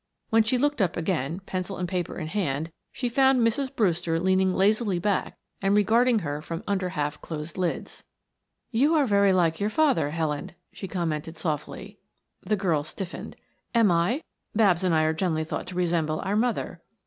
[0.31, 3.75] When she looked up again, pencil and paper in hand, she found Mrs.
[3.75, 8.03] Brewster leaning lazily back and regarding her from under half closed lids.
[8.71, 11.99] "You are very like your father, Helen," she commented softly.
[12.41, 13.35] The girl stiffened.
[13.75, 14.23] "Am I?
[14.55, 16.81] Babs and I are generally thought to resemble our mother."